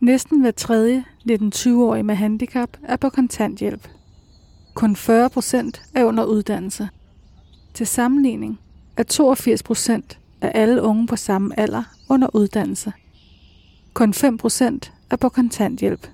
[0.00, 3.88] Næsten hver tredje 19-20-årig med handicap er på kontanthjælp.
[4.74, 6.88] Kun 40 procent er under uddannelse.
[7.74, 8.60] Til sammenligning
[8.96, 12.92] er 82 procent af alle unge på samme alder under uddannelse.
[13.94, 16.08] Kun 5 procent er på kontanthjælp.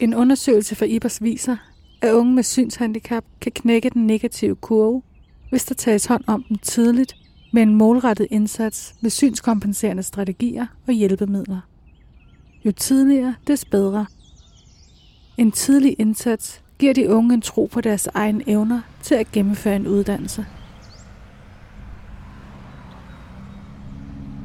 [0.00, 1.56] En undersøgelse fra IBERS viser,
[2.06, 5.02] at unge med synshandicap kan knække den negative kurve,
[5.50, 7.16] hvis der tages hånd om dem tidligt
[7.52, 11.60] med en målrettet indsats med synskompenserende strategier og hjælpemidler.
[12.64, 14.06] Jo tidligere, des bedre.
[15.36, 19.76] En tidlig indsats giver de unge en tro på deres egne evner til at gennemføre
[19.76, 20.46] en uddannelse.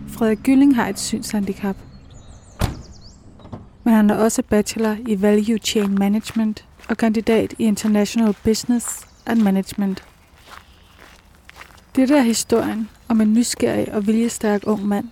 [0.07, 1.75] Frederik Gylling har et synshandicap.
[3.84, 9.41] Men han er også bachelor i Value Chain Management og kandidat i International Business and
[9.41, 10.03] Management.
[11.95, 15.10] Det er historien om en nysgerrig og viljestærk ung mand.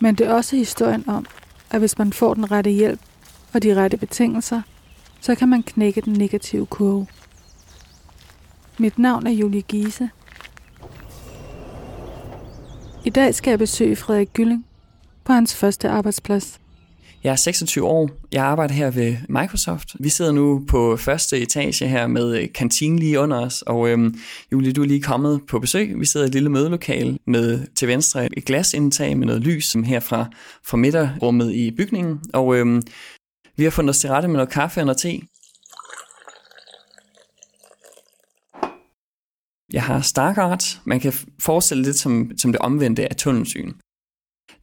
[0.00, 1.26] Men det er også historien om,
[1.70, 3.00] at hvis man får den rette hjælp
[3.54, 4.62] og de rette betingelser,
[5.20, 7.06] så kan man knække den negative kurve.
[8.78, 10.10] Mit navn er Julie Giese.
[13.04, 14.66] I dag skal jeg besøge Frederik Gylling
[15.24, 16.60] på hans første arbejdsplads.
[17.26, 18.10] Jeg er 26 år.
[18.32, 19.96] Jeg arbejder her ved Microsoft.
[20.00, 24.14] Vi sidder nu på første etage her med øh, kantinen lige under os, og øhm,
[24.52, 26.00] Julie, du er lige kommet på besøg.
[26.00, 30.00] Vi sidder i et lille mødelokale med til venstre et glasindtag med noget lys her
[30.00, 30.26] fra,
[30.66, 32.82] fra midterrummet i bygningen, og øhm,
[33.56, 35.20] vi har fundet os til rette med noget kaffe og noget te.
[39.72, 40.62] Jeg har Stargard.
[40.84, 43.72] Man kan forestille det lidt som, som det omvendte af tunnelsyn.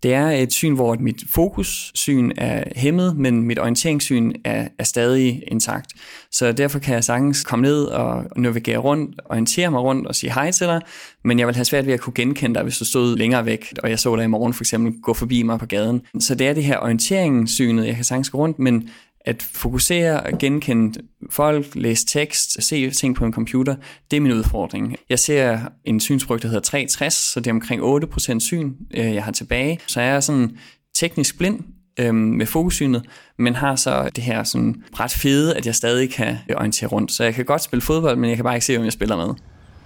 [0.04, 5.44] Det er et syn, hvor mit fokussyn er hæmmet, men mit orienteringssyn er, er stadig
[5.48, 5.94] intakt.
[6.32, 10.34] Så derfor kan jeg sagtens komme ned og navigere rundt, orientere mig rundt og sige
[10.34, 10.82] hej til dig,
[11.24, 13.74] men jeg vil have svært ved at kunne genkende dig, hvis du stod længere væk,
[13.84, 16.02] og jeg så dig i morgen for eksempel gå forbi mig på gaden.
[16.20, 18.90] Så det er det her orienteringssynet, jeg kan sagtens gå rundt, men
[19.26, 23.76] at fokusere og genkende folk, læse tekst, se ting på en computer,
[24.12, 24.96] det er min udfordring.
[25.10, 29.24] Jeg ser en synsbrug, der hedder 360, så det er omkring 8% syn, øh, jeg
[29.24, 29.80] har tilbage.
[29.88, 30.58] Så jeg er sådan
[30.96, 31.60] teknisk blind
[32.00, 33.06] øh, med fokussynet,
[33.38, 37.12] men har så det her sådan ret fede, at jeg stadig kan orientere rundt.
[37.12, 39.28] Så jeg kan godt spille fodbold, men jeg kan bare ikke se, om jeg spiller
[39.28, 39.36] med.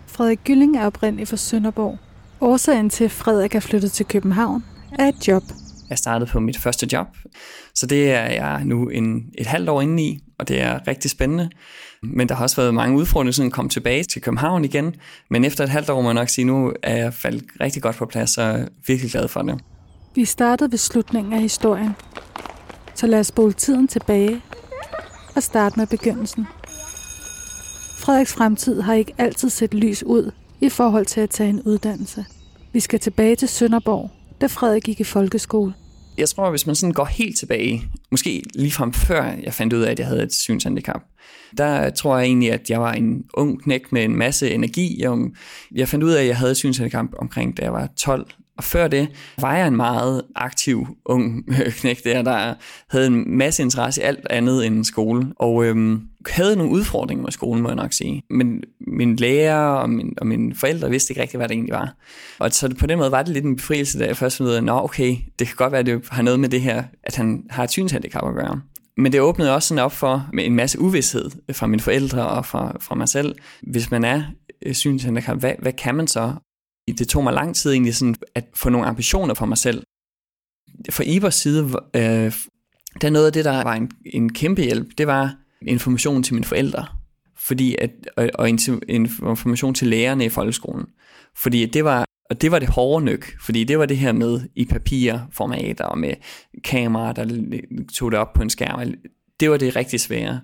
[0.07, 1.97] Frederik Gylling er oprindelig fra Sønderborg.
[2.41, 4.63] Årsagen til, at Frederik er flyttet til København,
[4.99, 5.43] er et job.
[5.89, 7.07] Jeg startede på mit første job,
[7.75, 11.11] så det er jeg nu en, et halvt år inde i, og det er rigtig
[11.11, 11.49] spændende.
[12.03, 14.95] Men der har også været mange udfordringer, siden jeg kom tilbage til København igen.
[15.29, 17.95] Men efter et halvt år må jeg nok sige, nu er jeg faldet rigtig godt
[17.95, 19.59] på plads, og er virkelig glad for det.
[20.15, 21.91] Vi startede ved slutningen af historien.
[22.95, 24.41] Så lad os spole tiden tilbage
[25.35, 26.47] og starte med begyndelsen.
[27.97, 30.31] Frederiks fremtid har ikke altid set lys ud
[30.61, 32.25] i forhold til at tage en uddannelse.
[32.73, 34.11] Vi skal tilbage til Sønderborg,
[34.41, 35.73] da Frederik gik i folkeskole.
[36.17, 39.81] Jeg tror, hvis man sådan går helt tilbage, måske lige frem før jeg fandt ud
[39.81, 41.01] af, at jeg havde et synshandicap,
[41.57, 45.01] der tror jeg egentlig, at jeg var en ung knæk med en masse energi.
[45.01, 45.17] Jeg,
[45.75, 48.63] jeg fandt ud af, at jeg havde et synshandicap omkring, da jeg var 12 og
[48.63, 49.07] før det
[49.41, 52.53] var jeg en meget aktiv ung øh, knæk der, der
[52.89, 55.27] havde en masse interesse i alt andet end skole.
[55.35, 58.23] Og øhm, havde nogle udfordringer med skolen, må jeg nok sige.
[58.29, 61.95] Men min lærer og, min, og mine forældre vidste ikke rigtig, hvad det egentlig var.
[62.39, 64.55] Og så på den måde var det lidt en befrielse, da jeg først fandt ud
[64.55, 67.43] af, okay, det kan godt være, at det har noget med det her, at han
[67.49, 68.61] har et synshandicap at gøre.
[68.97, 72.45] Men det åbnede også sådan op for med en masse uvidshed fra mine forældre og
[72.45, 73.35] fra, fra mig selv.
[73.61, 74.23] Hvis man er
[74.65, 76.33] øh, synshandicap, hvad, hvad kan man så?
[76.87, 79.83] Det tog mig lang tid egentlig sådan at få nogle ambitioner for mig selv.
[80.89, 81.63] For Ibers side,
[81.95, 82.33] øh,
[83.01, 86.45] der noget af det, der var en, en kæmpe hjælp, det var information til mine
[86.45, 86.85] forældre.
[87.35, 90.85] Fordi at, og, og information til lærerne i folkeskolen.
[91.35, 94.41] Fordi det var, og det var det hårde nyk, fordi det var det her med
[94.55, 96.13] i papirformater og med
[96.63, 97.25] kameraer, der
[97.93, 98.93] tog det op på en skærm.
[99.39, 100.39] Det var det rigtig svære.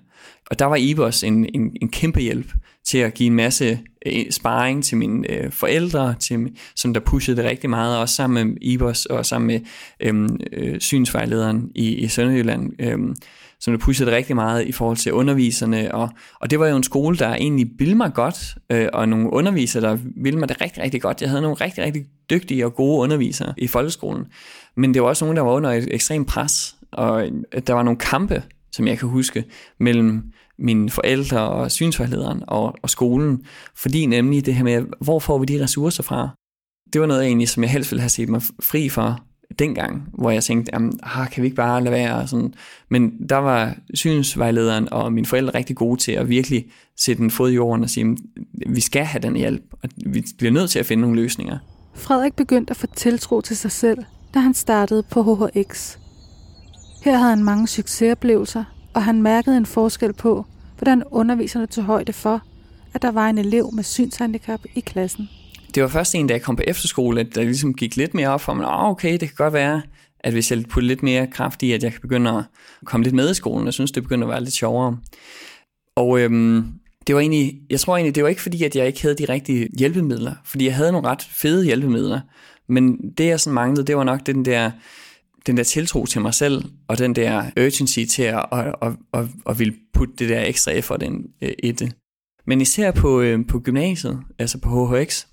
[0.50, 2.52] Og der var Ibos en, en, en kæmpe hjælp
[2.84, 6.38] til at give en masse øh, sparring til mine øh, forældre, til,
[6.76, 9.60] som der pushede det rigtig meget, også sammen med Ibos og sammen med
[10.00, 12.98] øhm, øh, synsvejlederen i, i Sønderjylland, øh,
[13.60, 15.94] som der pushede det rigtig meget i forhold til underviserne.
[15.94, 16.08] Og,
[16.40, 19.82] og det var jo en skole, der egentlig ville mig godt, øh, og nogle undervisere,
[19.82, 21.22] der ville mig det rigtig, rigtig godt.
[21.22, 24.24] Jeg havde nogle rigtig, rigtig dygtige og gode undervisere i folkeskolen.
[24.76, 27.32] Men det var også nogen, der var under et ekstremt pres, og øh,
[27.66, 28.42] der var nogle kampe,
[28.74, 29.44] som jeg kan huske,
[29.80, 30.22] mellem
[30.58, 33.44] mine forældre og synsvejlederen og, og skolen,
[33.76, 36.28] fordi nemlig det her med, hvor får vi de ressourcer fra?
[36.92, 39.24] Det var noget egentlig, som jeg helst ville have set mig fri for,
[39.58, 42.16] dengang, hvor jeg tænkte, jamen, ah, kan vi ikke bare lade være?
[42.16, 42.54] Og sådan.
[42.88, 46.66] Men der var synsvejlederen og mine forældre rigtig gode til at virkelig
[46.98, 48.16] sætte en fod i jorden og sige,
[48.66, 51.58] vi skal have den hjælp, og vi bliver nødt til at finde nogle løsninger.
[51.94, 53.98] Frederik begyndte at få tiltro til sig selv,
[54.34, 55.98] da han startede på HHX.
[57.04, 58.64] Her havde han mange succesoplevelser,
[58.94, 60.46] og han mærkede en forskel på,
[60.78, 62.42] hvordan underviserne tog højde for,
[62.94, 65.28] at der var en elev med synshandicap i klassen.
[65.74, 68.28] Det var først en, da jeg kom på efterskole, at der ligesom gik lidt mere
[68.28, 69.82] op for mig, oh, okay, det kan godt være,
[70.20, 72.44] at hvis jeg putter lidt mere kraft i, at jeg kan begynde at
[72.84, 74.98] komme lidt med i skolen, jeg synes, det begynder at være lidt sjovere.
[75.96, 76.64] Og øhm,
[77.06, 79.24] det var egentlig, jeg tror egentlig, det var ikke fordi, at jeg ikke havde de
[79.24, 82.20] rigtige hjælpemidler, fordi jeg havde nogle ret fede hjælpemidler,
[82.68, 84.70] men det jeg sådan manglede, det var nok den der,
[85.46, 89.26] den der tiltro til mig selv, og den der urgency til at, at, at, at,
[89.46, 91.96] at ville putte det der ekstra effort ind øh, i det.
[92.46, 95.26] Men især på, øh, på gymnasiet, altså på HHX,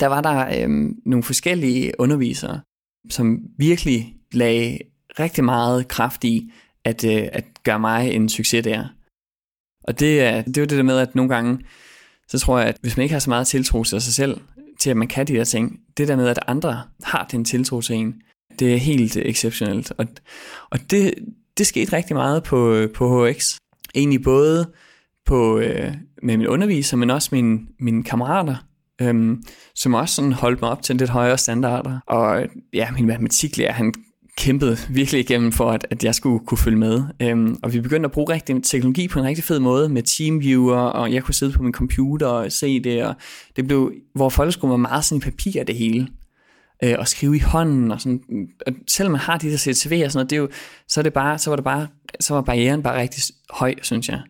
[0.00, 2.60] der var der øh, nogle forskellige undervisere,
[3.10, 4.78] som virkelig lagde
[5.18, 6.52] rigtig meget kraft i
[6.84, 8.88] at, øh, at gøre mig en succes der.
[9.84, 11.64] Og det er, det er jo det der med, at nogle gange,
[12.28, 14.40] så tror jeg, at hvis man ikke har så meget tiltro til sig selv,
[14.78, 17.80] til at man kan de der ting, det der med, at andre har den tiltro
[17.80, 18.22] til en,
[18.58, 19.92] det er helt exceptionelt.
[19.98, 20.06] Og,
[20.70, 21.14] og det,
[21.58, 23.54] det skete rigtig meget på, på HX.
[23.94, 24.70] Egentlig både
[25.26, 28.56] på, øh, med min underviser, men også mine, mine kammerater,
[29.00, 29.42] øhm,
[29.74, 31.98] som også sådan holdt mig op til lidt højere standarder.
[32.06, 33.94] Og ja, min matematiklærer, han
[34.36, 37.02] kæmpede virkelig igennem for, at, at jeg skulle kunne følge med.
[37.22, 40.76] Øhm, og vi begyndte at bruge rigtig teknologi på en rigtig fed måde med TeamViewer,
[40.76, 43.14] og jeg kunne sidde på min computer og se det, og
[43.56, 46.08] det blev, hvor folkeskolen var meget sådan i papir det hele
[46.84, 48.48] øh, og skrive i hånden og sådan.
[48.66, 50.48] Og selvom man har de der CCTV og sådan noget, det er jo,
[50.88, 51.86] så, er det bare, så var det bare,
[52.20, 54.22] så var barrieren bare rigtig høj, synes jeg.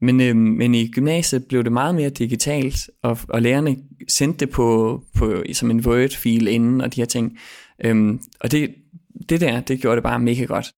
[0.00, 3.76] Men, øh, men i gymnasiet blev det meget mere digitalt, og, og lærerne
[4.08, 7.38] sendte det på, på, som en Word-fil inden, og de her ting.
[7.84, 8.74] Øhm, og det,
[9.28, 10.72] det der, det gjorde det bare mega godt.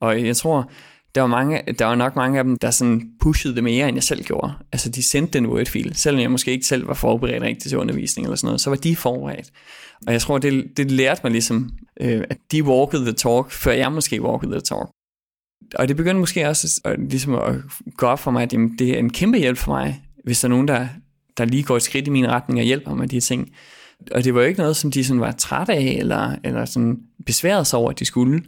[0.00, 0.70] Og jeg tror,
[1.14, 3.96] der var, mange, der var nok mange af dem, der sådan pushede det mere, end
[3.96, 4.52] jeg selv gjorde.
[4.72, 8.26] Altså, de sendte den Word-fil, selvom jeg måske ikke selv var forberedt rigtigt til undervisning
[8.26, 9.50] eller sådan noget, så var de forberedt.
[10.06, 11.70] Og jeg tror, det, det lærte mig ligesom,
[12.00, 14.88] øh, at de walked the talk, før jeg måske walked the talk.
[15.74, 17.54] Og det begyndte måske også at, ligesom at
[17.96, 20.48] gå op for mig, at jamen, det er en kæmpe hjælp for mig, hvis der
[20.48, 20.88] er nogen, der,
[21.36, 23.50] der lige går et skridt i min retning og hjælper mig med de ting.
[24.10, 26.98] Og det var jo ikke noget, som de sådan var trætte af, eller, eller sådan
[27.26, 28.42] besværet sig over, at de skulle.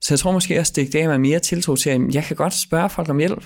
[0.00, 2.54] Så jeg tror måske også, det gav mig mere tiltro til, at jeg kan godt
[2.54, 3.44] spørge folk om hjælp.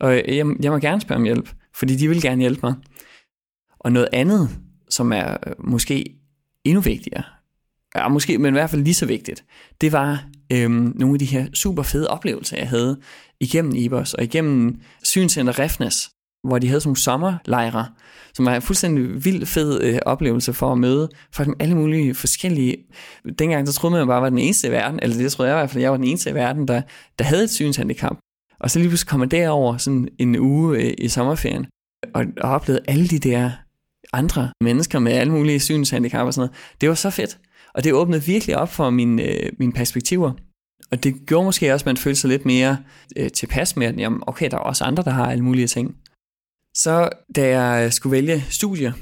[0.00, 2.74] Og jeg, jeg må gerne spørge om hjælp, fordi de vil gerne hjælpe mig.
[3.80, 4.50] Og noget andet,
[4.90, 6.14] som er øh, måske
[6.64, 7.22] endnu vigtigere,
[7.96, 9.44] ja, måske, men i hvert fald lige så vigtigt,
[9.80, 13.00] det var øhm, nogle af de her super fede oplevelser, jeg havde
[13.40, 16.10] igennem IBOS og igennem Synscenter Refnes,
[16.44, 17.86] hvor de havde sådan nogle sommerlejre,
[18.34, 22.14] som var en fuldstændig vild fed øh, oplevelse for at møde folk med alle mulige
[22.14, 22.76] forskellige...
[23.38, 25.50] Dengang, så troede man, at jeg bare var den eneste i verden, eller det troede
[25.50, 26.82] jeg i hvert fald, jeg var den eneste i verden, der,
[27.18, 28.16] der havde et synshandicap.
[28.60, 31.66] Og så lige pludselig man derover sådan en uge øh, i sommerferien,
[32.14, 33.50] og, og oplevede alle de der
[34.12, 36.80] andre mennesker med alle mulige synshandicap og sådan noget.
[36.80, 37.38] Det var så fedt.
[37.74, 40.32] Og det åbnede virkelig op for mine, øh, mine perspektiver.
[40.90, 42.76] Og det gjorde måske også, at man følte sig lidt mere
[43.16, 45.96] øh, tilpas med, at jamen, okay, der er også andre, der har alle mulige ting.
[46.74, 48.94] Så da jeg øh, skulle vælge studie,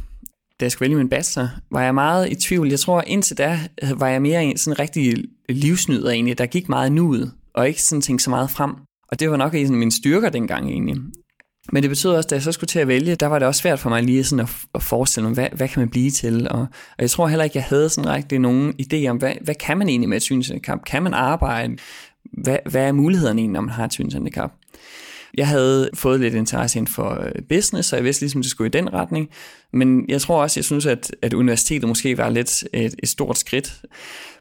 [0.61, 2.69] da jeg skulle vælge min bachelor, var jeg meget i tvivl.
[2.69, 5.15] Jeg tror, indtil da øh, var jeg mere en sådan rigtig
[5.49, 8.75] livsnyder egentlig, der gik meget nuet, og ikke sådan tænkte så meget frem.
[9.09, 10.97] Og det var nok en af mine styrker dengang egentlig.
[11.73, 13.49] Men det betød også, at da jeg så skulle til at vælge, der var det
[13.49, 16.11] også svært for mig lige sådan at, at forestille mig, hvad, hvad kan man blive
[16.11, 16.49] til?
[16.51, 19.55] Og, og jeg tror heller ikke, jeg havde sådan rigtig nogen idé om, hvad, hvad
[19.55, 20.85] kan man egentlig med et synshandicap?
[20.85, 21.77] Kan man arbejde?
[22.33, 24.53] Hvad, hvad er mulighederne egentlig, når man har et synshandicap?
[25.35, 28.51] Jeg havde fået lidt interesse inden for øh, business, så jeg vidste ligesom, at det
[28.51, 29.29] skulle i den retning.
[29.73, 33.39] Men jeg tror også, jeg synes, at, at universitetet måske var lidt et, et stort
[33.39, 33.83] skridt.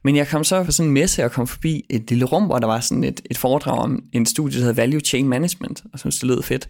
[0.03, 2.59] Men jeg kom så på sådan en messe og kom forbi et lille rum, hvor
[2.59, 5.99] der var sådan et, et foredrag om en studie, der hedder Value Chain Management, og
[5.99, 6.69] synes, det lød fedt.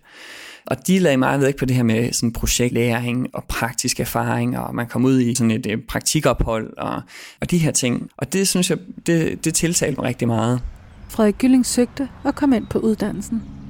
[0.65, 4.75] Og de lagde meget vægt på det her med sådan projektlæring og praktisk erfaring, og
[4.75, 7.01] man kom ud i sådan et, et praktikophold og,
[7.41, 8.09] og de her ting.
[8.17, 10.61] Og det synes jeg, det, det tiltalte mig rigtig meget.
[11.09, 13.60] Frederik Gylling søgte og kom ind på uddannelsen.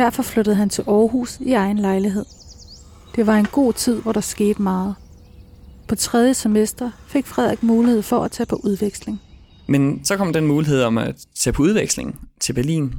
[0.00, 2.24] Derfor flyttede han til Aarhus i egen lejlighed.
[3.16, 4.94] Det var en god tid, hvor der skete meget.
[5.88, 9.20] På tredje semester fik Frederik mulighed for at tage på udveksling.
[9.68, 12.94] Men så kom den mulighed om at tage på udveksling til Berlin.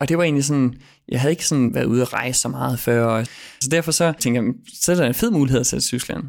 [0.00, 0.74] Og det var egentlig sådan,
[1.08, 3.24] jeg havde ikke sådan været ude at rejse så meget før.
[3.60, 6.24] Så derfor så tænkte jeg, så er der en fed mulighed at tage til Tyskland.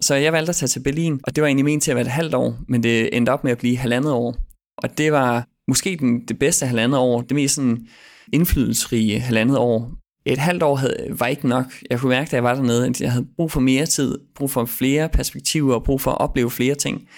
[0.00, 2.06] Så jeg valgte at tage til Berlin, og det var egentlig ment til at være
[2.06, 4.36] et halvt år, men det endte op med at blive halvandet år.
[4.78, 7.86] Og det var måske den, det bedste halvandet år, det mest sådan
[8.32, 9.92] indflydelsesrige halvandet år.
[10.24, 11.64] et halvt år havde, var ikke nok.
[11.90, 14.50] Jeg kunne mærke, da jeg var dernede, at jeg havde brug for mere tid, brug
[14.50, 17.08] for flere perspektiver og brug for at opleve flere ting.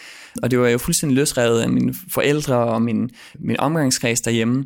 [0.43, 4.65] Og det var jo fuldstændig løsrevet af mine forældre og min, min omgangskreds derhjemme.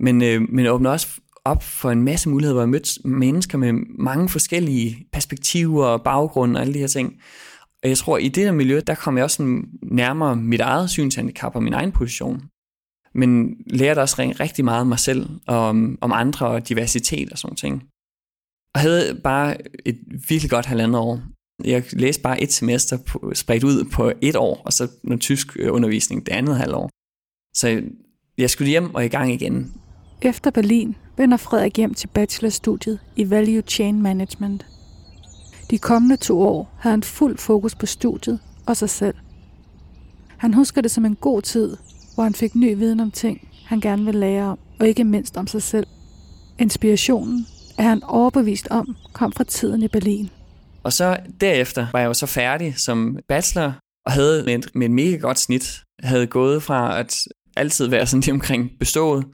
[0.00, 1.08] Men, øh, men åbnede også
[1.44, 6.58] op for en masse muligheder, hvor jeg mødte mennesker med mange forskellige perspektiver og baggrunde
[6.58, 7.12] og alle de her ting.
[7.82, 11.56] Og jeg tror, i det der miljø, der kom jeg også nærmere mit eget synshandicap
[11.56, 12.42] og min egen position.
[13.16, 17.38] Men lærte også rigtig meget om mig selv, og om, om andre og diversitet og
[17.38, 17.82] sådan ting.
[18.74, 21.20] Og havde bare et virkelig godt halvandet år.
[21.64, 25.56] Jeg læste bare et semester på, spredt ud på et år, og så noget tysk
[25.58, 26.90] øh, undervisning det andet halvår.
[27.56, 27.82] Så
[28.38, 29.72] jeg skulle hjem og i gang igen.
[30.22, 34.66] Efter Berlin vender Frederik hjem til bachelorstudiet i Value Chain Management.
[35.70, 39.14] De kommende to år har han fuld fokus på studiet og sig selv.
[40.36, 41.76] Han husker det som en god tid,
[42.16, 45.36] hvor han fik ny viden om ting, han gerne vil lære om, og ikke mindst
[45.36, 45.86] om sig selv.
[46.58, 47.46] Inspirationen
[47.78, 50.30] er han overbevist om kom fra tiden i Berlin.
[50.82, 53.72] Og så derefter var jeg jo så færdig som bachelor,
[54.06, 57.14] og havde med et, med et mega godt snit, havde gået fra at
[57.56, 59.24] altid være sådan lige omkring bestået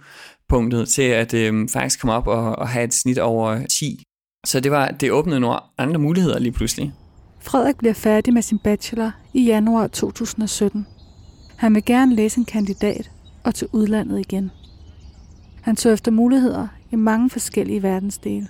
[0.49, 4.03] punktet, til at øh, faktisk komme op og, og have et snit over 10.
[4.47, 6.93] Så det, var, det åbnede nogle andre muligheder lige pludselig.
[7.41, 10.87] Frederik bliver færdig med sin bachelor i januar 2017.
[11.63, 13.11] Han vil gerne læse en kandidat
[13.45, 14.51] og til udlandet igen.
[15.61, 18.49] Han så efter muligheder i mange forskellige verdensdele.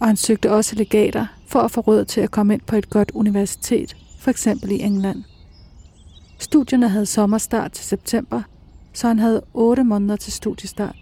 [0.00, 2.90] Og han søgte også legater for at få råd til at komme ind på et
[2.90, 5.22] godt universitet, for eksempel i England.
[6.38, 8.42] Studierne havde sommerstart til september,
[8.92, 10.96] så han havde 8 måneder til studiestart.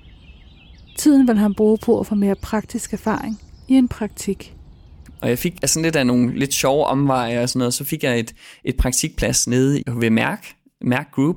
[0.99, 4.57] Tiden ville han bruge på at få mere praktisk erfaring i en praktik.
[5.21, 8.03] Og jeg fik altså lidt af nogle lidt sjove omveje og sådan noget, så fik
[8.03, 11.37] jeg et, et praktikplads nede ved Mærk, Merck Group,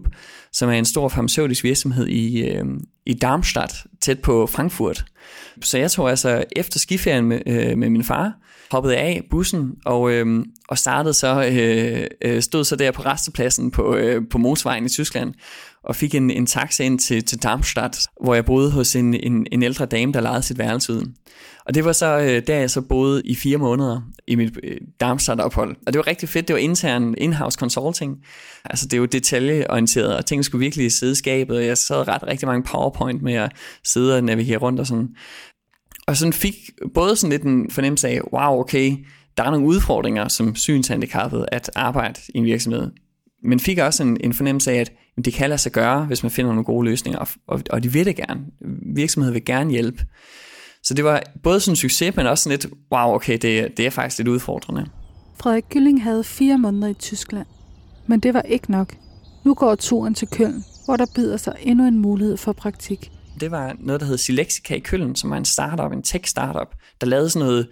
[0.52, 2.66] som er en stor farmaceutisk virksomhed i, øh,
[3.06, 5.06] i Darmstadt, tæt på Frankfurt.
[5.62, 8.34] Så jeg tog altså efter skiferien med, øh, med min far,
[8.72, 13.72] hoppede af bussen og, øh, og startede så, øh, øh stod så der på restepladsen
[13.72, 15.34] på, øh, på motorvejen i Tyskland,
[15.84, 19.48] og fik en, en taxa ind til, til Darmstadt, hvor jeg boede hos en, en,
[19.52, 21.12] en ældre dame, der lejede sit værelse ud.
[21.66, 24.78] Og det var så, øh, der jeg så boede i fire måneder i mit øh,
[25.00, 25.76] Darmstadt-ophold.
[25.88, 28.18] Og det var rigtig fedt, det var intern in-house consulting.
[28.66, 32.08] Altså det er jo detaljeorienteret, og ting skulle virkelig sidde i skabet, og jeg sad
[32.08, 33.52] ret rigtig mange PowerPoint med at
[33.84, 35.10] sidde og navigere rundt og sådan.
[36.08, 36.56] Og sådan fik
[36.94, 38.98] både sådan lidt en fornemmelse af, wow, okay,
[39.38, 42.92] der er nogle udfordringer som synshandicappet at arbejde i en virksomhed.
[43.44, 44.92] Men fik også en, en fornemmelse af, at
[45.26, 48.06] det kan lade sig gøre, hvis man finder nogle gode løsninger, og, og, de vil
[48.06, 48.42] det gerne.
[48.96, 50.06] Virksomheden vil gerne hjælpe.
[50.84, 53.86] Så det var både sådan en succes, men også sådan lidt, wow, okay, det, det
[53.86, 54.86] er faktisk lidt udfordrende.
[55.40, 57.48] Frederik Gylling havde fire måneder i Tyskland,
[58.08, 58.96] men det var ikke nok.
[59.46, 63.12] Nu går turen til Køln, hvor der byder sig endnu en mulighed for praktik.
[63.40, 67.08] Det var noget, der hed Silexica i Køln, som var en startup, en tech-startup, der
[67.08, 67.68] lavede sådan noget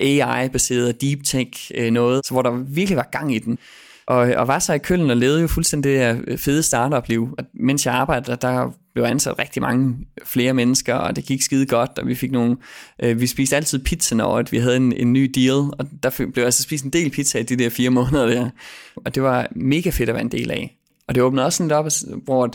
[0.00, 3.58] AI-baseret deep tech øh, noget, så hvor der virkelig var gang i den.
[4.06, 7.34] Og, og var så i Køln og levede jo fuldstændig det her øh, fede startup-liv.
[7.38, 11.66] Og mens jeg arbejdede, der blev ansat rigtig mange flere mennesker, og det gik skide
[11.66, 12.56] godt, og vi fik nogle,
[13.02, 16.26] øh, vi spiste altid pizza, når at vi havde en, en ny deal, og der
[16.34, 18.50] blev altså spist en del pizza i de der fire måneder der.
[18.96, 20.76] Og det var mega fedt at være en del af.
[21.08, 22.50] Og det åbnede også sådan lidt op, hvor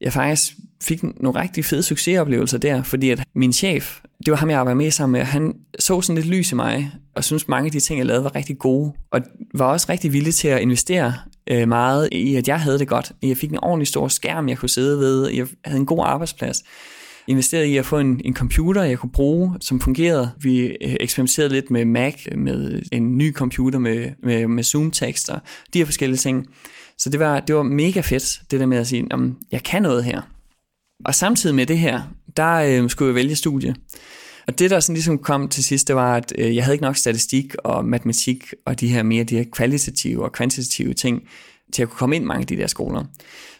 [0.00, 0.52] jeg faktisk
[0.82, 4.78] fik nogle rigtig fede succesoplevelser der, fordi at min chef, det var ham, jeg arbejdede
[4.78, 7.80] med sammen med, han så sådan lidt lys i mig, og synes mange af de
[7.80, 9.20] ting, jeg lavede, var rigtig gode, og
[9.54, 11.14] var også rigtig villig til at investere
[11.50, 13.12] øh, meget i, at jeg havde det godt.
[13.22, 16.62] Jeg fik en ordentlig stor skærm, jeg kunne sidde ved, jeg havde en god arbejdsplads
[17.28, 20.30] investerede i at få en, en computer, jeg kunne bruge, som fungerede.
[20.40, 25.38] Vi øh, eksperimenterede lidt med Mac, med en ny computer med, med, med Zoom-tekster,
[25.72, 26.46] de her forskellige ting.
[26.98, 29.18] Så det var, det var mega fedt, det der med at sige, at
[29.52, 30.20] jeg kan noget her.
[31.04, 32.02] Og samtidig med det her,
[32.36, 33.74] der øh, skulle jeg vælge studie.
[34.46, 36.84] Og det, der sådan ligesom kom til sidst, det var, at øh, jeg havde ikke
[36.84, 41.22] nok statistik og matematik og de her mere de her kvalitative og kvantitative ting
[41.72, 43.04] til at kunne komme ind mange af de der skoler.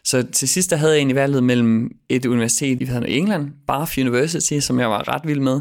[0.05, 4.59] Så til sidst der havde jeg egentlig valget mellem et universitet i England, Bath University,
[4.59, 5.61] som jeg var ret vild med,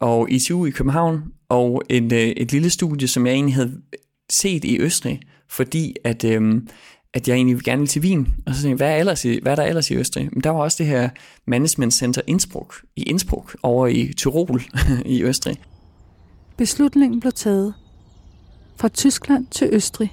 [0.00, 3.80] og ITU i København, og et, øh, et lille studie, som jeg egentlig havde
[4.30, 6.62] set i Østrig, fordi at, øh,
[7.16, 8.34] at jeg egentlig gerne ville til Wien.
[8.46, 10.28] Og så tænkte jeg, hvad er, ellers i, hvad er der ellers i Østrig?
[10.32, 11.08] Men der var også det her
[11.46, 14.62] Management Center Innsbruck, i Innsbruck, over i Tyrol
[15.04, 15.56] i Østrig.
[16.56, 17.74] Beslutningen blev taget.
[18.76, 20.12] Fra Tyskland til Østrig.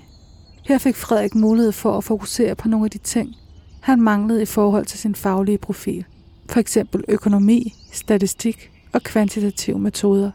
[0.66, 3.36] Her fik Frederik mulighed for at fokusere på nogle af de ting,
[3.82, 6.06] han manglede i forhold til sin faglige profil.
[6.50, 10.32] For eksempel økonomi, statistik og kvantitative metoder.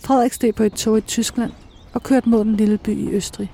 [0.00, 1.52] Frederik steg på et tog i Tyskland
[1.92, 3.52] og kørte mod den lille by i Østrig.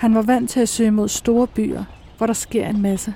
[0.00, 1.84] Han var vant til at søge mod store byer,
[2.16, 3.14] hvor der sker en masse.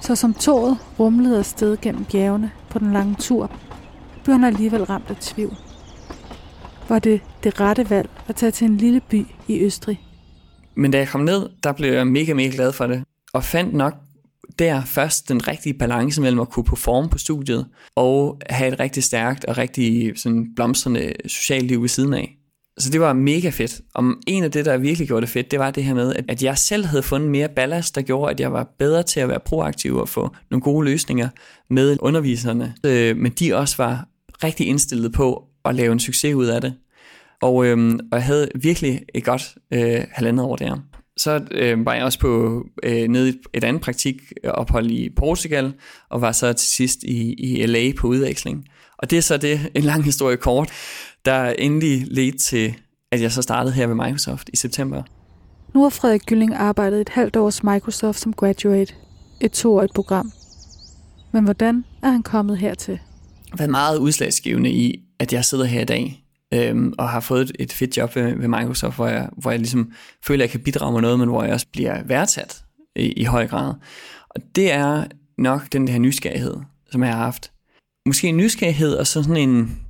[0.00, 3.50] Så som toget rumlede afsted gennem bjergene på den lange tur,
[4.24, 5.56] blev han alligevel ramt af tvivl.
[6.88, 10.00] Var det det rette valg at tage til en lille by i Østrig?
[10.74, 13.74] Men da jeg kom ned, der blev jeg mega, mega glad for det, og fandt
[13.74, 13.94] nok
[14.58, 17.66] der først den rigtige balance mellem at kunne performe på studiet,
[17.96, 22.39] og have et rigtig stærkt og rigtig sådan blomstrende socialt liv ved siden af.
[22.80, 23.80] Så det var mega fedt.
[23.94, 26.42] Om en af det, der virkelig gjorde det fedt, det var det her med, at
[26.42, 29.40] jeg selv havde fundet mere ballast, der gjorde, at jeg var bedre til at være
[29.40, 31.28] proaktiv og få nogle gode løsninger
[31.70, 32.74] med underviserne.
[32.86, 34.06] Øh, men de også var
[34.44, 36.74] rigtig indstillet på at lave en succes ud af det.
[37.42, 40.76] Og, øhm, og jeg havde virkelig et godt øh, halvandet år der.
[41.16, 45.72] Så øh, var jeg også på øh, nede i et andet praktikophold i Portugal,
[46.10, 48.64] og var så til sidst i, i LA på udveksling.
[48.98, 50.70] Og det er så det, en lang historie kort,
[51.24, 52.74] der endelig ledte til,
[53.12, 55.02] at jeg så startede her ved Microsoft i september.
[55.74, 58.94] Nu har Frederik Gylling arbejdet et halvt år hos Microsoft som graduate.
[59.40, 60.32] Et toårigt program.
[61.32, 62.94] Men hvordan er han kommet hertil?
[62.94, 66.24] Det har været meget udslagsgivende i, at jeg sidder her i dag
[66.54, 69.92] øhm, og har fået et, fedt job ved, ved Microsoft, hvor jeg, hvor jeg ligesom
[70.26, 72.64] føler, at jeg kan bidrage med noget, men hvor jeg også bliver værdsat
[72.96, 73.74] i, i høj grad.
[74.28, 75.04] Og det er
[75.38, 76.56] nok den der nysgerrighed,
[76.90, 77.52] som jeg har haft.
[78.06, 79.80] Måske en nysgerrighed og så sådan en,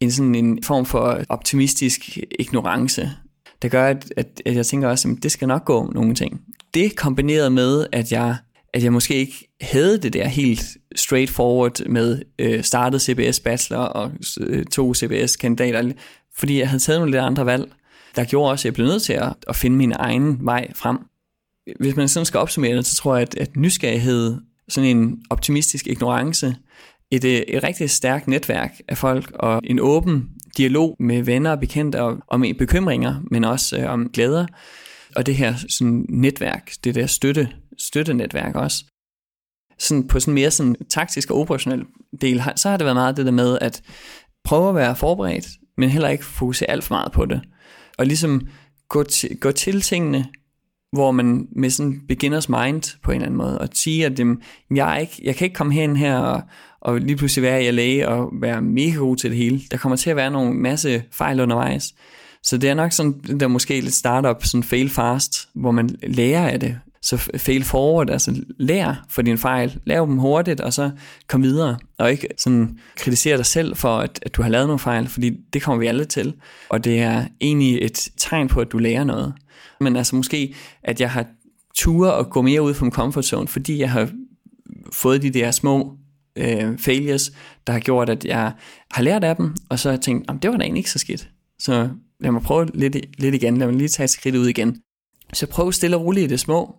[0.00, 3.10] en, sådan en form for optimistisk ignorance,
[3.62, 6.40] der gør, at, at, at jeg tænker også, at det skal nok gå nogle ting.
[6.74, 8.36] Det kombineret med, at jeg
[8.72, 10.62] at jeg måske ikke havde det der helt
[10.96, 15.92] straightforward med øh, startet CBS bachelor og øh, to CBS kandidater,
[16.36, 17.72] fordi jeg havde taget nogle lidt andre valg,
[18.16, 20.98] der gjorde også, at jeg blev nødt til at, at finde min egen vej frem.
[21.80, 24.36] Hvis man sådan skal opsummere det, så tror jeg, at, at nysgerrighed,
[24.68, 26.56] sådan en optimistisk ignorance,
[27.10, 31.60] et, øh, et rigtig stærkt netværk af folk og en åben dialog med venner og
[31.60, 34.46] bekendte om bekymringer, men også øh, om glæder.
[35.16, 37.48] Og det her sådan netværk, det der støtte,
[37.78, 38.84] støttenetværk også.
[39.78, 41.84] Sådan på sådan mere sådan taktisk og operationel
[42.20, 43.82] del, så har det været meget det der med at
[44.44, 47.40] prøve at være forberedt, men heller ikke fokusere alt for meget på det.
[47.98, 48.48] Og ligesom
[48.88, 50.26] gå til, gå til tingene,
[50.92, 54.42] hvor man med sådan beginners mind på en eller anden måde, og sige, at jamen,
[54.70, 56.42] jeg, er ikke, jeg kan ikke komme hen her og,
[56.80, 59.60] og lige pludselig være i LA og være mega god til det hele.
[59.70, 61.94] Der kommer til at være nogle masse fejl undervejs.
[62.42, 66.48] Så det er nok sådan, der måske lidt startup, sådan fail fast, hvor man lærer
[66.48, 70.90] af det, så fail forward, altså lær for din fejl, lav dem hurtigt, og så
[71.28, 74.78] kom videre, og ikke sådan kritisere dig selv for, at, at du har lavet nogle
[74.78, 76.34] fejl, fordi det kommer vi alle til,
[76.68, 79.34] og det er egentlig et tegn på, at du lærer noget.
[79.80, 81.26] Men altså måske, at jeg har
[81.74, 84.10] ture og gå mere ud fra min comfort zone, fordi jeg har
[84.92, 85.97] fået de der små
[86.38, 87.32] øh, failures,
[87.66, 88.52] der har gjort, at jeg
[88.90, 90.98] har lært af dem, og så har jeg tænkt, det var da egentlig ikke så
[90.98, 91.28] skidt.
[91.58, 91.88] Så
[92.20, 94.80] lad mig prøve lidt, lidt igen, lad mig lige tage et skridt ud igen.
[95.32, 96.76] Så prøv stille og roligt i det små,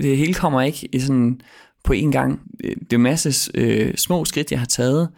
[0.00, 1.40] det hele kommer ikke i sådan
[1.84, 2.40] på en gang.
[2.62, 5.08] Det er en masse øh, små skridt, jeg har taget,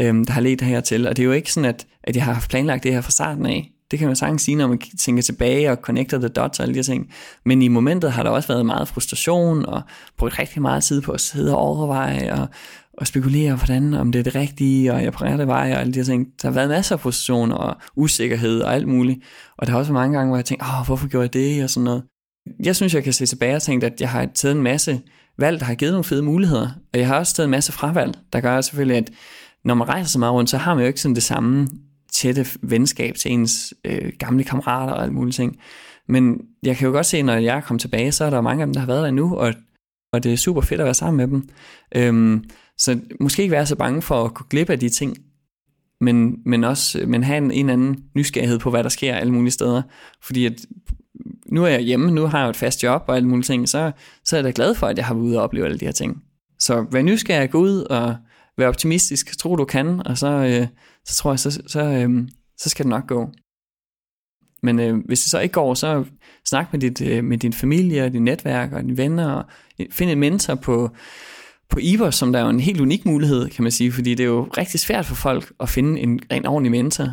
[0.00, 2.32] øh, der har ledt hertil, og det er jo ikke sådan, at, at jeg har
[2.32, 3.72] haft planlagt det her fra starten af.
[3.90, 6.74] Det kan man sagtens sige, når man tænker tilbage og connecter the dots og alle
[6.74, 7.12] de ting.
[7.44, 9.82] Men i momentet har der også været meget frustration og
[10.18, 12.48] brugt rigtig meget tid på at sidde og overveje og,
[13.00, 15.92] og spekulere, hvordan, om det er det rigtige, og jeg på rette vej og alle
[15.92, 16.26] de ting.
[16.42, 19.18] Der har været masser af frustration og usikkerhed og alt muligt.
[19.58, 21.64] Og der har også været mange gange, hvor jeg tænkte, åh, hvorfor gjorde jeg det
[21.64, 22.02] og sådan noget
[22.64, 25.00] jeg synes, jeg kan se tilbage og tænke, at jeg har taget en masse
[25.38, 26.68] valg, der har givet nogle fede muligheder.
[26.92, 29.10] Og jeg har også taget en masse fravalg, der gør selvfølgelig, at
[29.64, 31.68] når man rejser så meget rundt, så har man jo ikke sådan det samme
[32.12, 35.56] tætte venskab til ens øh, gamle kammerater og alt muligt ting.
[36.08, 38.62] Men jeg kan jo godt se, når jeg er kommet tilbage, så er der mange
[38.62, 39.54] af dem, der har været der nu, og,
[40.12, 41.48] og det er super fedt at være sammen med dem.
[41.96, 42.44] Øhm,
[42.78, 45.16] så måske ikke være så bange for at gå glip af de ting,
[46.00, 49.32] men, men også øh, men have en, en anden nysgerrighed på, hvad der sker alle
[49.32, 49.82] mulige steder.
[50.22, 50.66] Fordi at
[51.46, 53.92] nu er jeg hjemme, nu har jeg et fast job og alle mulige ting, så,
[54.24, 55.84] så er jeg da glad for, at jeg har været ude og opleve alle de
[55.84, 56.22] her ting.
[56.58, 58.16] Så vær nysgerrig, gå ud og
[58.58, 60.66] vær optimistisk, tro du kan, og så, øh,
[61.04, 63.30] så tror jeg, så, så, øh, så skal det nok gå.
[64.62, 66.04] Men øh, hvis det så ikke går, så
[66.44, 69.44] snak med, dit, øh, med din familie og dit netværk og dine venner, og
[69.90, 70.90] find en mentor på,
[71.70, 74.24] på Iver, som der er jo en helt unik mulighed, kan man sige, fordi det
[74.24, 77.12] er jo rigtig svært for folk at finde en, en ordentlig mentor.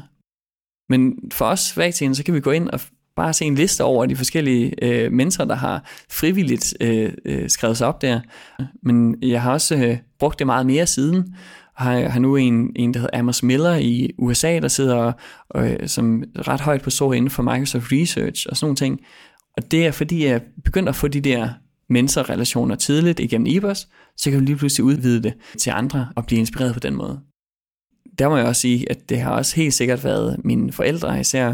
[0.89, 2.79] Men for os hver så kan vi gå ind og
[3.15, 7.77] bare se en liste over de forskellige øh, mentorer, der har frivilligt øh, øh, skrevet
[7.77, 8.19] sig op der.
[8.83, 11.35] Men jeg har også øh, brugt det meget mere siden.
[11.75, 15.11] Har, har nu en, en, der hedder Amos Miller i USA, der sidder
[15.55, 18.99] øh, som ret højt på så inden for Microsoft Research og sådan nogle ting.
[19.57, 21.49] Og det er fordi, jeg begynder at få de der
[21.89, 26.39] mentorrelationer tidligt igennem IBOS, så kan du lige pludselig udvide det til andre og blive
[26.39, 27.19] inspireret på den måde.
[28.19, 31.53] Der må jeg også sige, at det har også helt sikkert været mine forældre, især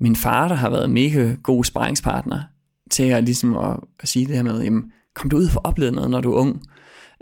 [0.00, 2.40] min far, der har været mega god sparringspartner
[2.90, 5.66] til at, ligesom at, at sige det her med, jamen, kom du ud for at
[5.66, 6.62] opleve noget, når du er ung.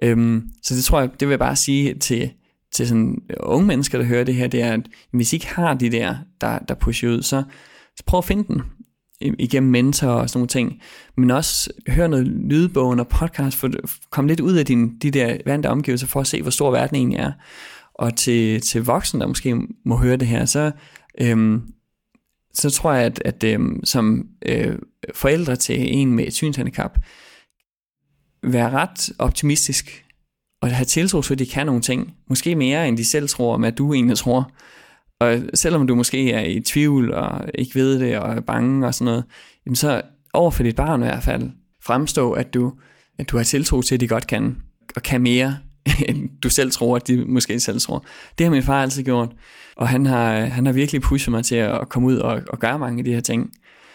[0.02, 2.30] Øhm, så det tror jeg, det vil jeg bare sige til,
[2.72, 5.74] til sådan unge mennesker, der hører det her, det er, at hvis I ikke har
[5.74, 7.42] de der, der, der pusher ud, så,
[7.96, 8.62] så prøv at finde den
[9.20, 10.80] igennem mentor og sådan nogle ting,
[11.16, 13.70] men også hør noget lydbogen og podcast, for
[14.10, 16.96] kom lidt ud af din, de der vante omgivelser, for at se, hvor stor verden
[16.96, 17.32] egentlig er.
[17.94, 20.70] Og til, til voksne, der måske må høre det her, så,
[21.20, 21.62] øhm,
[22.54, 24.78] så tror jeg, at, at øhm, som øh,
[25.14, 26.98] forældre til en med et synshandicap,
[28.42, 30.04] være ret optimistisk
[30.62, 32.14] og have tiltro til, at de kan nogle ting.
[32.28, 34.50] Måske mere, end de selv tror, med at du egentlig tror.
[35.20, 38.94] Og selvom du måske er i tvivl og ikke ved det og er bange og
[38.94, 39.24] sådan noget,
[39.66, 41.50] jamen så over for dit barn i hvert fald
[41.84, 42.72] fremstå, at du,
[43.18, 44.56] at du har tiltro til, at de godt kan,
[44.96, 45.58] og kan mere,
[46.08, 48.04] end du selv tror, at de måske selv tror.
[48.38, 49.28] Det har min far altid gjort,
[49.76, 52.78] og han har, han har virkelig pushet mig til at komme ud og, og gøre
[52.78, 53.50] mange af de her ting.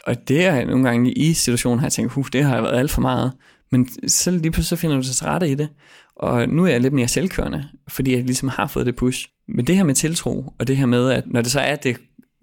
[0.05, 3.01] Og det er nogle gange i situationen, har jeg tænkt, det har været alt for
[3.01, 3.31] meget.
[3.78, 5.70] Men så lige pludselig så finder du dig rette i det.
[6.16, 9.30] Og nu er jeg lidt mere selvkørende, fordi jeg ligesom har fået det push.
[9.48, 11.98] Men det her med tiltro, og det her med, at når det så er det,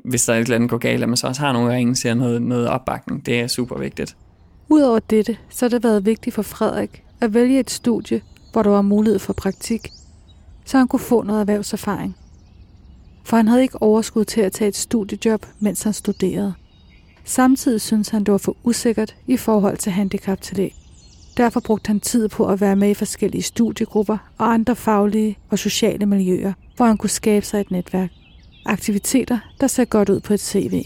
[0.04, 1.96] hvis der er et eller andet går galt, at man så også har nogle gange
[1.96, 4.16] ser noget, noget opbakning, det er super vigtigt.
[4.68, 8.20] Udover dette, så har det været vigtigt for Frederik at vælge et studie,
[8.52, 9.88] hvor der var mulighed for praktik,
[10.64, 12.16] så han kunne få noget erhvervserfaring.
[13.24, 16.54] For han havde ikke overskud til at tage et studiejob, mens han studerede.
[17.24, 20.81] Samtidig synes han, det var for usikkert i forhold til handicaptillæg.
[21.36, 25.58] Derfor brugte han tid på at være med i forskellige studiegrupper og andre faglige og
[25.58, 28.10] sociale miljøer, hvor han kunne skabe sig et netværk.
[28.66, 30.84] Aktiviteter, der ser godt ud på et CV.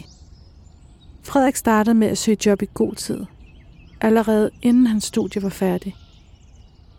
[1.22, 3.24] Frederik startede med at søge job i god tid,
[4.00, 5.94] allerede inden hans studie var færdig.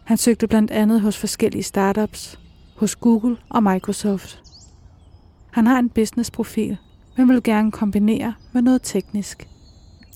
[0.03, 2.39] Han søgte blandt andet hos forskellige startups,
[2.75, 4.41] hos Google og Microsoft.
[5.51, 6.77] Han har en businessprofil,
[7.17, 9.47] men vil gerne kombinere med noget teknisk.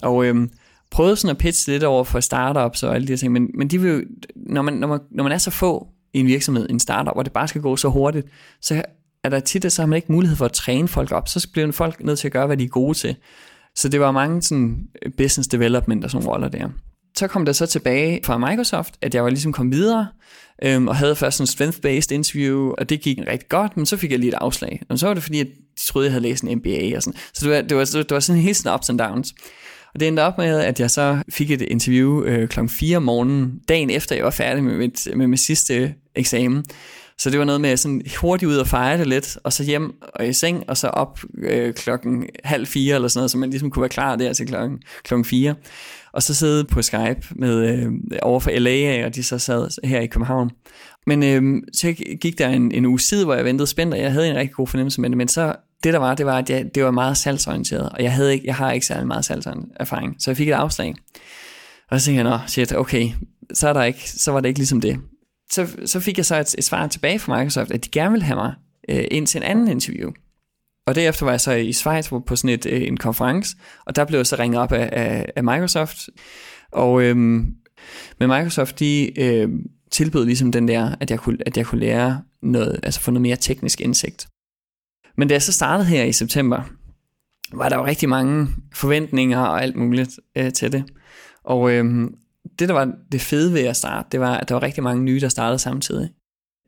[0.04, 0.50] Og øhm,
[0.92, 3.68] prøvet sådan at pitche lidt over for startups og alle de her ting, men, men
[3.68, 4.02] de vil jo,
[4.36, 7.24] når man, når, man, når man er så få i en virksomhed, en startup, hvor
[7.24, 8.28] det bare skal gå så hurtigt,
[8.62, 8.84] så
[9.24, 11.72] er der tit, så har man ikke mulighed for at træne folk op, så bliver
[11.72, 13.16] folk nødt til at gøre, hvad de er gode til.
[13.76, 16.70] Så det var mange sådan øh, business development og sådan roller der.
[17.18, 20.08] Så kom der så tilbage fra Microsoft, at jeg var ligesom kom videre,
[20.64, 24.12] øhm, og havde først en strength-based interview, og det gik rigtig godt, men så fik
[24.12, 24.82] jeg lige et afslag.
[24.90, 27.20] Og så var det fordi, at de troede, jeg havde læst en MBA og sådan.
[27.34, 29.36] Så det var, det var, det var sådan helt sådan ups and downs.
[29.94, 33.04] Og det endte op med, at jeg så fik et interview øh, klokken 4 om
[33.04, 36.66] morgenen, dagen efter jeg var færdig med mit, med mit sidste eksamen.
[37.18, 39.94] Så det var noget med sådan hurtigt ud og fejre det lidt, og så hjem
[40.16, 43.50] og i seng, og så op øh, klokken halv fire eller sådan noget, så man
[43.50, 45.56] ligesom kunne være klar der til klokken, klokken fire.
[46.14, 50.00] Og så sidde på Skype med øh, over for LA, og de så sad her
[50.00, 50.52] i København.
[51.08, 54.12] Men øh, så gik der en, en uge tid, hvor jeg ventede spændt, og jeg
[54.12, 56.50] havde en rigtig god fornemmelse med det, men så det der var, det var, at
[56.50, 60.16] jeg, det var meget salgsorienteret, og jeg, havde ikke, jeg har ikke særlig meget salgserfaring,
[60.20, 60.96] så jeg fik et afslag.
[61.92, 63.10] Og så tænkte jeg, nå shit, okay,
[63.54, 65.00] så, er der ikke, så var det ikke ligesom det.
[65.52, 68.26] Så, så fik jeg så et, et svar tilbage fra Microsoft, at de gerne ville
[68.26, 68.54] have mig
[68.90, 70.12] øh, ind til en anden interview.
[70.88, 74.06] Og derefter var jeg så i Schweiz på sådan et, øh, en konference, og der
[74.06, 76.10] blev jeg så ringet op af, af, af Microsoft.
[76.72, 77.56] Og øhm,
[78.20, 79.50] med Microsoft, de øh,
[79.92, 83.22] tilbød ligesom den der, at jeg, kunne, at jeg kunne lære noget, altså få noget
[83.22, 84.28] mere teknisk indsigt.
[85.18, 86.64] Men da jeg så startede her i september,
[87.54, 90.84] var der jo rigtig mange forventninger og alt muligt øh, til det.
[91.44, 92.10] Og øh,
[92.60, 95.04] det, der var det fede ved at starte, det var, at der var rigtig mange
[95.04, 96.10] nye, der startede samtidig.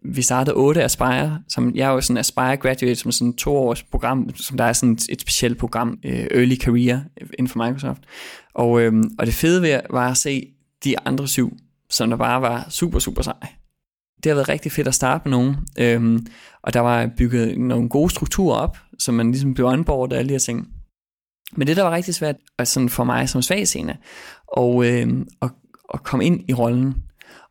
[0.05, 3.83] Vi startede 8 Aspire, som jeg er jo sådan Aspire Graduate, som sådan to års
[3.83, 8.01] program, som der er sådan et specielt program, øh, Early Career øh, inden for Microsoft.
[8.53, 10.47] Og, øh, og det fede ved var at se
[10.83, 11.57] de andre syv,
[11.89, 13.62] som der bare var super, super seje
[14.23, 15.55] det har været rigtig fedt at starte med nogen.
[15.79, 16.27] Øhm,
[16.63, 20.29] og der var bygget nogle gode strukturer op, så man ligesom blev onboardet og alle
[20.29, 20.67] de her ting.
[21.55, 23.97] Men det, der var rigtig svært altså for mig som svagscene,
[24.47, 25.07] og, øh,
[25.41, 25.49] at,
[25.93, 26.95] at komme ind i rollen.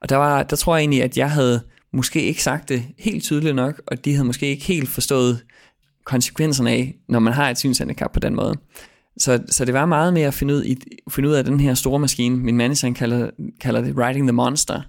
[0.01, 3.23] Og der, var, der tror jeg egentlig, at jeg havde måske ikke sagt det helt
[3.23, 5.45] tydeligt nok, og de havde måske ikke helt forstået
[6.05, 8.55] konsekvenserne af, når man har et synshandicap på den måde.
[9.19, 10.77] Så, så det var meget mere at finde ud, i,
[11.11, 12.37] finde ud af den her store maskine.
[12.37, 14.83] Min manager kalder, kalder det Riding the Monster.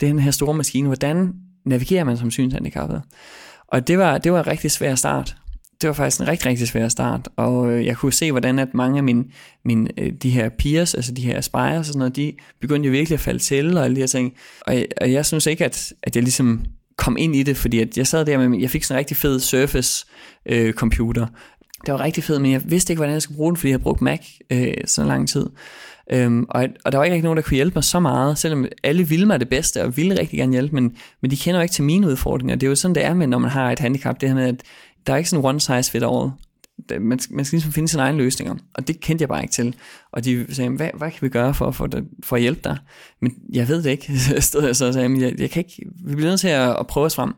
[0.00, 0.86] Det er den her store maskine.
[0.86, 1.32] Hvordan
[1.66, 3.02] navigerer man som synshandicappet?
[3.68, 5.36] Og det var, det var en rigtig svær start.
[5.80, 7.28] Det var faktisk en rigtig, rigtig svær start.
[7.36, 9.24] Og øh, jeg kunne se, hvordan at mange af mine,
[9.64, 12.90] mine, øh, de her peers, altså de her aspires og sådan noget, de begyndte jo
[12.90, 14.32] virkelig at falde til og alle de her ting.
[14.66, 16.64] Og, og jeg synes ikke, at, at jeg ligesom
[16.96, 19.16] kom ind i det, fordi at jeg sad der med, jeg fik sådan en rigtig
[19.16, 20.06] fed Surface
[20.46, 21.26] øh, computer,
[21.86, 23.74] det var rigtig fedt, men jeg vidste ikke, hvordan jeg skulle bruge den, fordi jeg
[23.74, 25.46] havde brugt Mac øh, så lang tid.
[26.12, 28.66] Øhm, og, og der var ikke rigtig nogen, der kunne hjælpe mig så meget, selvom
[28.82, 31.62] alle ville mig det bedste, og ville rigtig gerne hjælpe, men, men de kender jo
[31.62, 32.56] ikke til mine udfordringer.
[32.56, 34.48] Det er jo sådan, det er med, når man har et handicap, det her med,
[34.48, 34.62] at
[35.06, 36.30] der er ikke sådan one size fit all.
[37.00, 39.74] man, man skal ligesom finde sine egne løsninger, og det kendte jeg bare ikke til.
[40.12, 41.88] Og de sagde, hvad, hvad kan vi gøre for, for,
[42.24, 42.76] for at hjælpe dig?
[43.20, 46.14] Men jeg ved det ikke, stod jeg så og sagde, jeg, jeg kan ikke, vi
[46.14, 47.34] bliver nødt til at, at prøve os frem.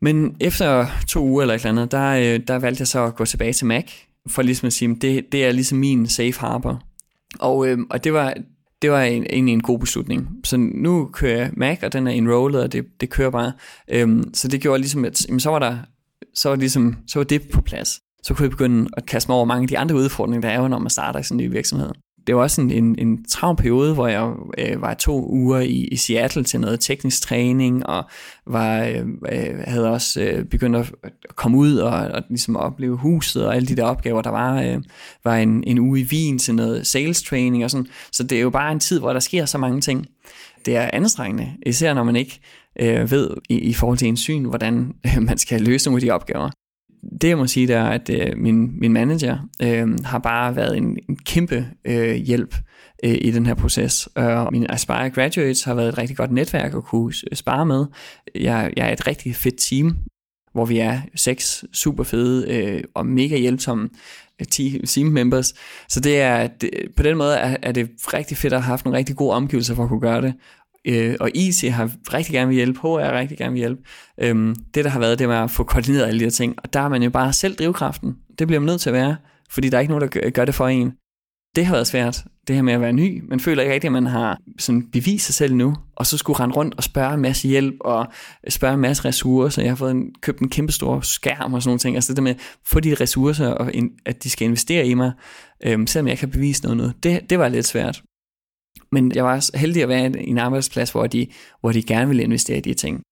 [0.00, 3.14] Men efter to uger eller et eller andet, der, øh, der valgte jeg så at
[3.14, 3.84] gå tilbage til Mac,
[4.28, 6.82] for ligesom at sige, det, det er ligesom min safe harbor.
[7.40, 8.34] Og, øh, og det var,
[8.82, 10.28] det var en, egentlig en god beslutning.
[10.44, 13.52] Så nu kører jeg Mac, og den er enrollet, og det, det kører bare.
[13.88, 15.78] Øhm, så det gjorde ligesom, at jamen, så var der
[16.34, 18.00] så var, ligesom, så var det på plads.
[18.22, 20.60] Så kunne jeg begynde at kaste mig over mange af de andre udfordringer, der er
[20.60, 21.90] jo, når man starter i sådan en ny virksomhed
[22.26, 25.88] det var også en, en, en travl periode, hvor jeg øh, var to uger i,
[25.92, 28.04] i Seattle til noget teknisk træning, og
[28.46, 30.92] var, øh, øh havde også øh, begyndt at
[31.36, 34.62] komme ud og, og ligesom opleve huset og alle de der opgaver, der var.
[34.62, 34.82] Øh,
[35.24, 37.86] var en, en uge i Wien til noget sales training og sådan.
[38.12, 40.06] Så det er jo bare en tid, hvor der sker så mange ting.
[40.66, 42.40] Det er anstrengende, især når man ikke
[42.80, 46.00] øh, ved i, i forhold til en syn, hvordan øh, man skal løse nogle af
[46.00, 46.50] de opgaver
[47.20, 50.76] det jeg må sige, det er, at øh, min, min manager øh, har bare været
[50.76, 52.54] en, en kæmpe øh, hjælp
[53.04, 54.08] øh, i den her proces.
[54.18, 57.66] Øh, og mine Aspire Graduates har været et rigtig godt netværk at kunne øh, spare
[57.66, 57.86] med.
[58.34, 59.96] Jeg, jeg er et rigtig fedt team,
[60.52, 63.88] hvor vi er seks super fede øh, og mega hjælpsomme
[64.40, 64.46] øh,
[64.86, 65.54] team members.
[65.88, 68.84] Så det er, det, på den måde er, er det rigtig fedt at have haft
[68.84, 70.34] nogle rigtig gode omgivelser for at kunne gøre det.
[70.86, 73.82] Øh, og IT har rigtig gerne vil hjælpe, HR rigtig gerne vil hjælpe.
[74.18, 76.72] Øhm, det der har været, det var at få koordineret alle de her ting, og
[76.72, 78.16] der er man jo bare selv drivkraften.
[78.38, 79.16] Det bliver man nødt til at være,
[79.50, 80.92] fordi der er ikke nogen, der gør det for en.
[81.56, 83.24] Det har været svært, det her med at være ny.
[83.28, 86.40] Man føler ikke rigtigt, at man har sådan bevist sig selv nu, og så skulle
[86.40, 88.06] rende rundt og spørge en masse hjælp, og
[88.48, 89.62] spørge en masse ressourcer.
[89.62, 91.96] Jeg har fået en, købt en kæmpe stor skærm og sådan nogle ting.
[91.96, 93.72] Altså det der med at få de ressourcer, og
[94.06, 95.12] at de skal investere i mig,
[95.64, 96.94] øhm, selvom jeg ikke har bevist noget.
[97.02, 98.02] Det, det var lidt svært.
[98.92, 101.26] Men jeg var heldig at være i en arbejdsplads, hvor de,
[101.60, 103.02] hvor de gerne ville investere i de ting.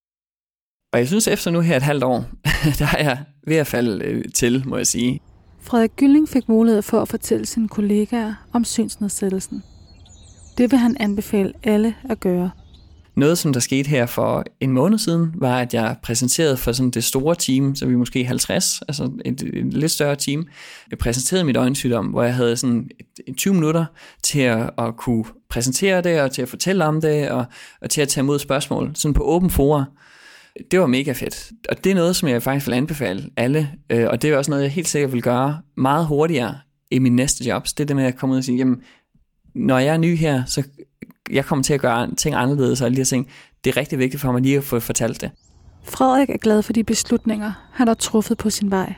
[0.93, 2.25] Og jeg synes, efter nu her et halvt år,
[2.81, 5.21] der er jeg ved at falde øh, til, må jeg sige.
[5.61, 9.63] Frederik Gylling fik mulighed for at fortælle sine kollegaer om synsnedsættelsen.
[10.59, 12.51] Det vil han anbefale alle at gøre–
[13.17, 16.91] noget, som der skete her for en måned siden, var, at jeg præsenterede for sådan
[16.91, 20.47] det store team, så vi måske 50, altså et, et lidt større team.
[20.91, 22.91] Jeg præsenterede mit øjensygdom, hvor jeg havde sådan
[23.27, 23.85] et, 20 minutter
[24.23, 27.45] til at, at kunne præsentere det, og til at fortælle om det, og,
[27.81, 29.85] og til at tage imod spørgsmål, sådan på åben forer.
[30.71, 31.53] Det var mega fedt.
[31.69, 34.51] Og det er noget, som jeg faktisk vil anbefale alle, øh, og det er også
[34.51, 36.59] noget, jeg helt sikkert vil gøre meget hurtigere
[36.91, 37.73] i min næste jobs.
[37.73, 38.83] Det er det med at komme ud og sige, jamen,
[39.55, 40.63] når jeg er ny her, så
[41.31, 43.29] jeg kommer til at gøre ting anderledes og de her ting.
[43.65, 45.31] Det er rigtig vigtigt for mig lige at få fortalt det.
[45.85, 48.95] Frederik er glad for de beslutninger, han har truffet på sin vej,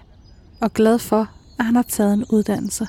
[0.61, 2.87] og glad for, at han har taget en uddannelse.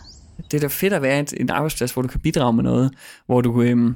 [0.52, 2.94] Det er da fedt at være et, en arbejdsplads, hvor du kan bidrage med noget,
[3.26, 3.96] hvor du, øhm,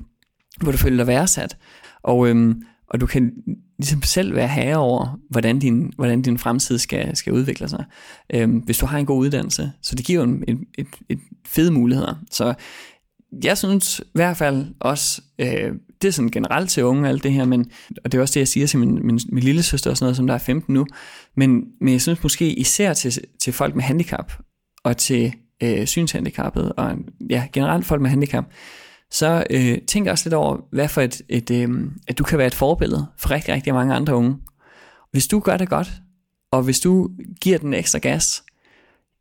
[0.61, 1.57] hvor du føler dig værdsat,
[2.03, 3.31] og, øhm, og du kan
[3.79, 7.85] ligesom selv være herre over, hvordan din, hvordan din fremtid skal, skal udvikle sig,
[8.33, 9.71] øhm, hvis du har en god uddannelse.
[9.81, 12.15] Så det giver en, et, et, et fede muligheder.
[12.31, 12.53] Så
[13.43, 17.31] jeg synes i hvert fald også, øh, det er sådan generelt til unge alt det
[17.31, 17.71] her, men,
[18.03, 20.05] og det er også det, jeg siger til min, min, min lille søster og sådan
[20.05, 20.85] noget, som der er 15 nu,
[21.37, 24.33] men, men jeg synes måske især til, til folk med handicap,
[24.83, 26.95] og til øh, synshandicappet, og
[27.29, 28.45] ja, generelt folk med handicap,
[29.11, 31.69] så øh, tænk også lidt over, hvad for et, et øh,
[32.07, 34.37] at du kan være et forbillede for rigtig, rigtig mange andre unge.
[35.11, 35.91] Hvis du gør det godt,
[36.51, 37.09] og hvis du
[37.41, 38.43] giver den ekstra gas,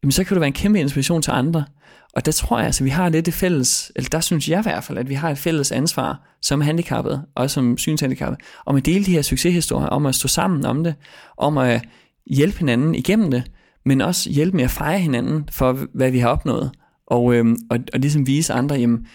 [0.03, 1.65] jamen så kan du være en kæmpe inspiration til andre,
[2.13, 4.63] og der tror jeg, altså, vi har lidt det fælles, eller der synes jeg i
[4.63, 8.87] hvert fald, at vi har et fælles ansvar som handicappet, og som synshandicappet, om at
[8.87, 10.95] dele de her succeshistorier, om at stå sammen om det,
[11.37, 11.83] om at
[12.27, 13.51] hjælpe hinanden igennem det,
[13.85, 16.71] men også hjælpe med at fejre hinanden for, hvad vi har opnået.
[17.07, 19.07] Og, øhm, og, og ligesom vise andre, jamen,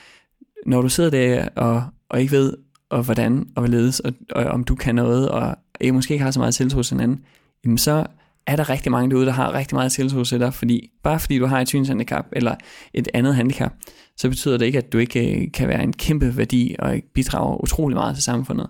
[0.66, 2.54] når du sidder der og, og ikke ved,
[2.90, 6.32] og hvordan og hvorledes, og, og om du kan noget, og I måske ikke har
[6.32, 7.20] så meget tiltro til hinanden,
[7.66, 8.06] jamen så
[8.48, 11.40] er der rigtig mange derude, der har rigtig meget tiltro til dig, fordi bare fordi
[11.40, 12.56] du har et synshandicap eller
[12.94, 13.74] et andet handicap,
[14.18, 17.64] så betyder det ikke, at du ikke øh, kan være en kæmpe værdi og bidrage
[17.64, 18.68] utrolig meget til samfundet.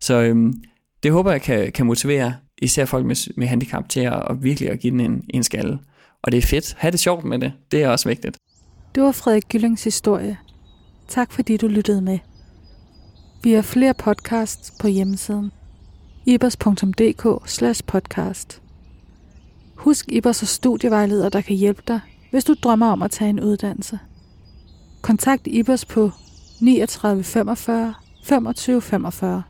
[0.00, 0.54] Så øhm,
[1.02, 4.70] det håber jeg kan, kan motivere især folk med, med handicap til at, at virkelig
[4.70, 5.78] at give den en, en skalle.
[6.22, 6.74] Og det er fedt.
[6.78, 7.52] Ha' det sjovt med det.
[7.72, 8.38] Det er også vigtigt.
[8.94, 10.38] Det var Frederik Gyllings historie.
[11.08, 12.18] Tak fordi du lyttede med.
[13.42, 15.50] Vi har flere podcasts på hjemmesiden
[16.26, 18.67] ibers.dk podcast.
[19.78, 23.40] Husk Ibers og studievejleder, der kan hjælpe dig, hvis du drømmer om at tage en
[23.40, 23.98] uddannelse.
[25.02, 26.10] Kontakt Ibers på
[26.60, 29.42] 39 45 25 45.